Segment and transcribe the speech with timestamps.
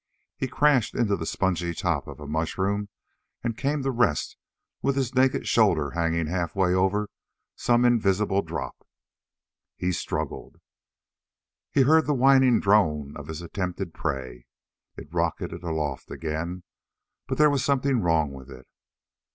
[0.35, 2.89] He crashed into the spongy top of a mushroom
[3.43, 4.35] and came to rest
[4.81, 7.07] with his naked shoulder hanging halfway over
[7.55, 8.83] some invisible drop.
[9.77, 10.55] He struggled.
[11.71, 14.47] He heard the whining drone of his attempted prey.
[14.97, 16.63] It rocketed aloft again.
[17.27, 18.65] But there was something wrong with it.